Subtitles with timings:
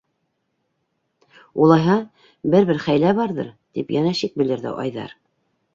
[1.65, 1.97] -Улайһа,
[2.55, 5.21] бер-бер хәйлә барҙыр,- тип йәнә шик белдерҙе Айҙар.